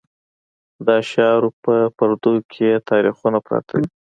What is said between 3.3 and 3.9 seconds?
پراته وي.